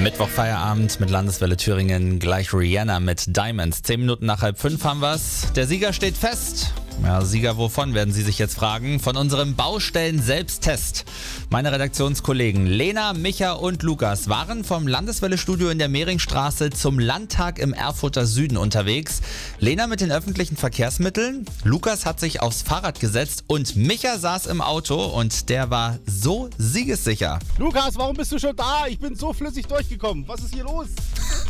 Mittwoch 0.00 0.28
Feierabend 0.28 1.00
mit 1.00 1.10
Landeswelle 1.10 1.56
Thüringen, 1.56 2.18
gleich 2.18 2.52
Rihanna 2.54 3.00
mit 3.00 3.36
Diamonds. 3.36 3.82
Zehn 3.82 4.00
Minuten 4.00 4.26
nach 4.26 4.42
halb 4.42 4.58
fünf 4.58 4.84
haben 4.84 5.00
wir's. 5.00 5.52
Der 5.54 5.66
Sieger 5.66 5.92
steht 5.92 6.16
fest. 6.16 6.72
Ja, 7.02 7.24
Sieger 7.24 7.56
wovon, 7.56 7.94
werden 7.94 8.14
Sie 8.14 8.22
sich 8.22 8.38
jetzt 8.38 8.54
fragen. 8.54 9.00
Von 9.00 9.16
unserem 9.16 9.56
Baustellen-Selbsttest. 9.56 11.04
Meine 11.50 11.72
Redaktionskollegen 11.72 12.66
Lena, 12.66 13.12
Micha 13.12 13.52
und 13.52 13.82
Lukas 13.82 14.28
waren 14.28 14.62
vom 14.62 14.86
Landeswelle-Studio 14.86 15.70
in 15.70 15.80
der 15.80 15.88
Mehringstraße 15.88 16.70
zum 16.70 17.00
Landtag 17.00 17.58
im 17.58 17.72
Erfurter 17.72 18.24
Süden 18.24 18.56
unterwegs. 18.56 19.20
Lena 19.58 19.88
mit 19.88 20.00
den 20.00 20.12
öffentlichen 20.12 20.56
Verkehrsmitteln, 20.56 21.44
Lukas 21.64 22.06
hat 22.06 22.20
sich 22.20 22.40
aufs 22.40 22.62
Fahrrad 22.62 23.00
gesetzt 23.00 23.44
und 23.48 23.74
Micha 23.74 24.16
saß 24.18 24.46
im 24.46 24.60
Auto 24.60 25.04
und 25.04 25.48
der 25.48 25.70
war 25.70 25.98
so 26.06 26.50
siegessicher. 26.56 27.40
Lukas, 27.58 27.96
warum 27.96 28.16
bist 28.16 28.30
du 28.30 28.38
schon 28.38 28.54
da? 28.54 28.86
Ich 28.86 29.00
bin 29.00 29.16
so 29.16 29.32
flüssig 29.32 29.66
durchgekommen. 29.66 30.26
Was 30.28 30.40
ist 30.42 30.54
hier 30.54 30.64
los? 30.64 30.86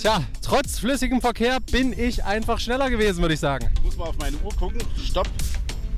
Tja, 0.00 0.22
trotz 0.40 0.78
flüssigem 0.78 1.20
Verkehr 1.20 1.60
bin 1.60 1.92
ich 1.92 2.24
einfach 2.24 2.58
schneller 2.58 2.88
gewesen, 2.88 3.20
würde 3.20 3.34
ich 3.34 3.40
sagen. 3.40 3.68
Ich 3.74 3.82
muss 3.82 3.98
mal 3.98 4.06
auf 4.06 4.16
meine 4.16 4.38
Uhr 4.38 4.54
gucken. 4.54 4.80
Stopp. 4.96 5.28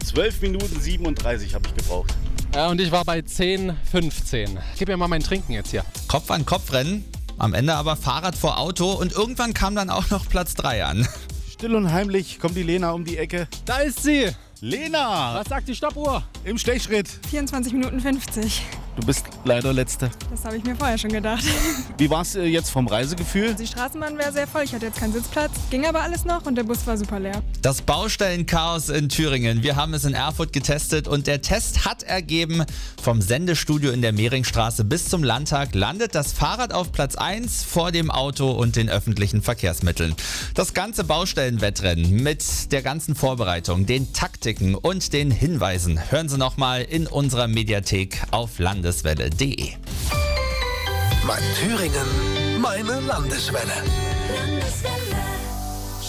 12 0.05 0.43
Minuten 0.43 0.81
37 0.81 1.55
habe 1.55 1.69
ich 1.69 1.75
gebraucht. 1.77 2.13
Ja, 2.53 2.69
und 2.69 2.81
ich 2.81 2.91
war 2.91 3.05
bei 3.05 3.23
10, 3.23 3.77
15. 3.93 4.59
Gib 4.77 4.89
mir 4.89 4.97
mal 4.97 5.07
mein 5.07 5.23
Trinken 5.23 5.53
jetzt 5.53 5.71
hier. 5.71 5.85
Kopf 6.09 6.33
an 6.33 6.45
Kopf 6.45 6.73
rennen, 6.73 7.05
am 7.39 7.55
Ende 7.55 7.77
aber 7.77 7.95
Fahrrad 7.95 8.35
vor 8.35 8.59
Auto 8.59 8.91
und 8.91 9.13
irgendwann 9.13 9.55
kam 9.55 9.77
dann 9.77 9.89
auch 9.89 10.11
noch 10.11 10.29
Platz 10.29 10.55
3 10.55 10.85
an. 10.85 11.07
Still 11.53 11.77
und 11.77 11.93
heimlich 11.93 12.41
kommt 12.41 12.57
die 12.57 12.65
Lena 12.65 12.91
um 12.91 13.05
die 13.05 13.19
Ecke. 13.19 13.47
Da 13.67 13.79
ist 13.79 14.03
sie. 14.03 14.31
Lena! 14.61 15.37
Was 15.37 15.49
sagt 15.49 15.69
die 15.69 15.77
Stoppuhr? 15.77 16.25
Im 16.43 16.59
Stechschritt. 16.59 17.09
24 17.31 17.73
Minuten 17.73 18.01
50. 18.01 18.63
Du 18.97 19.07
bist 19.07 19.25
leider 19.45 19.73
Letzte. 19.73 20.11
Das 20.31 20.45
habe 20.45 20.57
ich 20.57 20.65
mir 20.65 20.77
vorher 20.77 20.99
schon 20.99 21.11
gedacht. 21.11 21.45
Wie 21.99 22.11
war 22.11 22.23
es 22.23 22.35
jetzt 22.35 22.71
vom 22.71 22.87
Reisegefühl? 22.87 23.55
Die 23.55 23.67
Straßenbahn 23.67 24.19
wäre 24.19 24.33
sehr 24.33 24.47
voll. 24.47 24.65
Ich 24.65 24.75
hatte 24.75 24.87
jetzt 24.87 24.99
keinen 24.99 25.13
Sitzplatz. 25.13 25.53
Ging 25.71 25.87
aber 25.87 26.03
alles 26.03 26.25
noch 26.25 26.45
und 26.45 26.57
der 26.57 26.65
Bus 26.65 26.87
war 26.87 26.97
super 26.97 27.19
leer. 27.19 27.43
Das 27.63 27.81
Baustellenchaos 27.81 28.89
in 28.89 29.09
Thüringen. 29.09 29.63
Wir 29.63 29.77
haben 29.77 29.95
es 29.95 30.05
in 30.05 30.15
Erfurt 30.15 30.53
getestet 30.53 31.07
und 31.07 31.29
der 31.29 31.43
Test 31.43 31.85
hat 31.85 32.03
ergeben, 32.03 32.65
vom 33.01 33.23
Sendestudio 33.23 33.93
in 33.93 34.03
der 34.03 34.13
Mehringstraße 34.13 34.83
bis 34.83 35.09
zum 35.09 35.23
Landtag 35.23 35.73
landet 35.73 36.17
das 36.17 36.33
Fahrrad 36.33 36.75
auf 36.75 36.91
Platz 36.91 37.15
1 37.15 37.63
vor 37.63 37.93
dem 37.93 38.11
Auto 38.11 38.51
und 38.51 38.75
den 38.75 38.91
öffentlichen 38.91 39.43
Verkehrsmitteln. 39.43 40.17
Das 40.55 40.75
ganze 40.75 41.05
Baustellenwettrennen 41.05 42.11
mit 42.21 42.73
der 42.73 42.83
ganzen 42.83 43.15
Vorbereitung, 43.15 43.87
den 43.87 44.13
Taktiken 44.13 44.75
und 44.75 45.13
den 45.13 45.31
Hinweisen 45.31 46.11
hören 46.11 46.29
Sie 46.29 46.39
nochmal 46.39 46.83
in 46.83 47.07
unserer 47.07 47.47
Mediathek 47.47 48.25
auf 48.33 48.59
landeswelle.de. 48.59 49.71
Mein 51.25 51.43
Thüringen, 51.61 52.61
meine 52.61 52.99
Landeswelle. 53.07 53.71
Landeswelle. 54.35 55.02